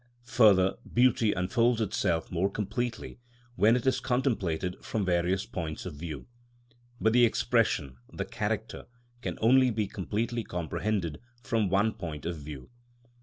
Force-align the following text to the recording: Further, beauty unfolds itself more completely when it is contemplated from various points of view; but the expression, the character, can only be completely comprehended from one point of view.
Further, 0.33 0.77
beauty 0.91 1.31
unfolds 1.31 1.79
itself 1.79 2.31
more 2.31 2.49
completely 2.49 3.19
when 3.55 3.75
it 3.75 3.85
is 3.85 3.99
contemplated 3.99 4.83
from 4.83 5.05
various 5.05 5.45
points 5.45 5.85
of 5.85 5.93
view; 5.93 6.25
but 6.99 7.13
the 7.13 7.23
expression, 7.23 7.97
the 8.11 8.25
character, 8.25 8.87
can 9.21 9.37
only 9.43 9.69
be 9.69 9.85
completely 9.85 10.43
comprehended 10.43 11.19
from 11.43 11.69
one 11.69 11.93
point 11.93 12.25
of 12.25 12.37
view. 12.37 12.71